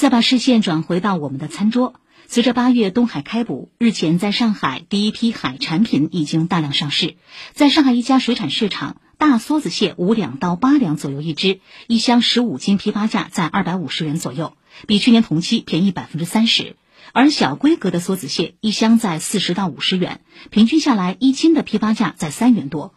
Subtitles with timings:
[0.00, 1.92] 再把视线转回到我们的餐桌，
[2.26, 7.16] 随着八月东海开捕，日前在上海第一批海产品已经大量上市。
[7.52, 14.54] 在上海一家水产市场，大梭子蟹五两到八两左右一只，一箱十五斤，批发价在二百五十元左右，
[14.86, 16.76] 比去年同期便宜百分之三十。
[17.12, 22.94] 而小规格的梭子蟹一箱在四十到五十元，平均下来一斤的批发价在三元多。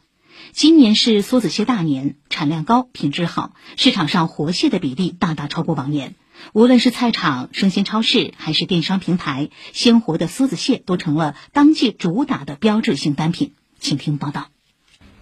[0.54, 6.16] 今年是梭子蟹大年，产量高，品质好，市场上活蟹的比例大大超过往年。
[6.52, 13.54] 无论是菜场、生鲜超市，还是电商平台，鲜活的梭子蟹都成了当季主打的标志性单品。
[13.80, 14.48] 请听报道。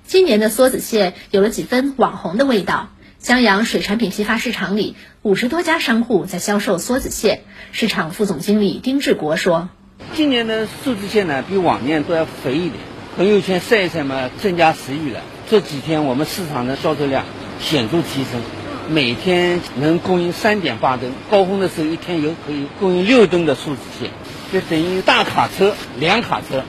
[0.06, 2.90] 今年的梭子蟹有了几分网红的味道。
[3.20, 7.44] 襄阳水产品批发市场里，五十多家商户在销售梭子蟹。
[7.72, 9.70] 市场副总经理丁志国说
[10.16, 12.74] ：“今年的梭子蟹呢，比往年都要肥一点。
[13.16, 15.22] 朋友圈晒一晒嘛，增加食欲了。
[15.48, 17.24] 这几天我们市场的销售量
[17.60, 18.42] 显著提升。”
[18.90, 24.12] 每天能供应三点八吨，高峰的时候一天有可以供应六吨的数字线，
[24.52, 26.64] 就等于大卡车两卡车。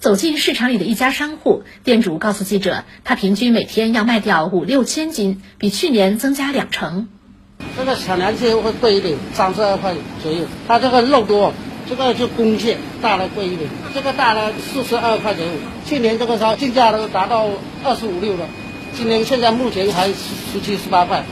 [0.00, 7.08] 走进市场里的一家商户，店主告诉记者，他平均每天要卖掉五六千斤，比去年增加两成。
[7.76, 10.44] 这个小年蟹会贵一点，三十二块左右。
[10.68, 11.54] 它这个肉多，
[11.88, 13.70] 这个就公蟹，大的贵一点。
[13.94, 15.52] 这个大的四十二块左右，
[15.86, 17.48] 去年这个时候进价都达到
[17.84, 18.46] 二十五六了，
[18.96, 21.24] 今年现在目前还十七十八块。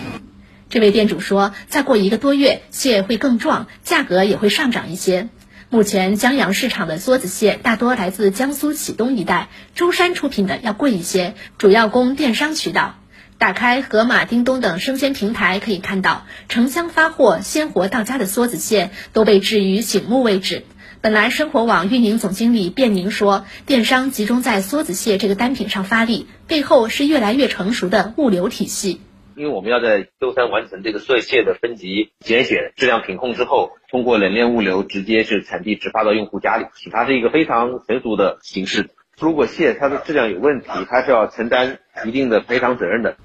[0.68, 5.28] 这位店主说：“再过一个多月，蟹会更壮，价格也会上涨一些。
[5.70, 12.96] 目前江阳市场的梭子蟹大多来自江苏启东一带，舟山出品的要贵一些，主要供电商渠道。
[13.38, 20.64] 打开盒马、叮咚等生鲜平台，可以看到成箱发货、鲜活到家的梭子蟹都被置于醒目位置。
[21.02, 29.00] 本来生活网运营总经理卞宁说，电商集中在梭子蟹这个单品上发力，背后是越来越成熟的物流体系。”
[29.34, 38.90] 因为我们要在周三完成这个碎蟹的分级拣选、质量品控之后，通过冷链物流直接是产地直发到用户家里，它是一个非常成熟的形式。
[39.18, 43.16] 如果蟹它的质量有问题，它是要承担一定的赔偿责任的。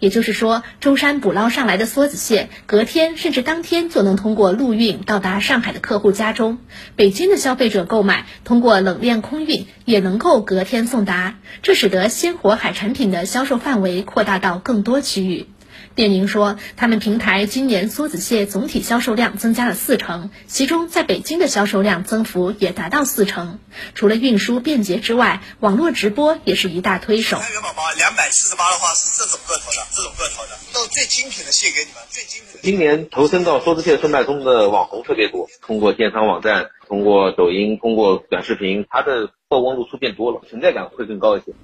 [0.00, 6.58] 也就是说，舟山捕捞上来的梭子蟹，隔天甚至当天就能通过陆运到达上海的客户家中。
[6.96, 15.46] 北京的消费者购买，通过冷链空运也能够隔天送达，这使得鲜活海产品的销售范围扩大到更多区域。
[15.94, 23.58] 店宁说，他们平台今年梭子蟹总体销售量增加了四成，其中在北京的销售量增幅也达到四成。
[23.94, 27.38] 除了运输便捷之外，网络直播也是一大推手。
[27.38, 32.60] 元宝宝两百七十八的话是这种个头的，这种个头的，都最精品的蟹给你们，最精品。
[32.62, 41.54] 今年投身到梭子蟹售卖中的网红特别多，通过电商网站、通过抖音、通过短视频，它的曝光度出变多了，存在感会更高一些。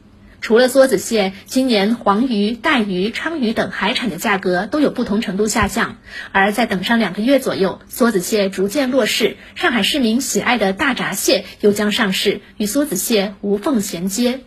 [0.44, 5.97] 除了梭子蟹，今年黄鱼、带鱼、鲳鱼等海产的价格都有不同程度下降。
[6.32, 14.41] 而在等上两个月左右，梭子蟹逐渐落市，上海市民喜爱的大闸蟹又将上市，与梭子蟹无缝衔接。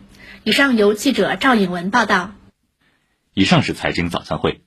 [0.44, 2.36] 以上由记者赵颖文报道。
[3.34, 4.67] 以上是财经早餐会。